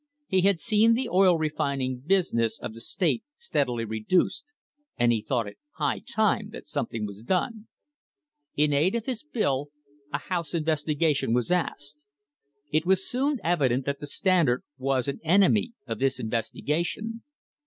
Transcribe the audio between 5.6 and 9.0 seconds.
high time that something was done. In aid